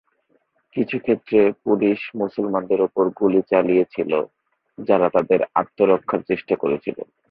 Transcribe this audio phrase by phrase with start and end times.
[0.75, 4.11] কিছু ক্ষেত্রে, পুলিশ মুসলমানদের উপর গুলি চালিয়েছিল
[4.77, 6.97] যারা তাদের আত্মরক্ষার চেষ্টা করেছিল।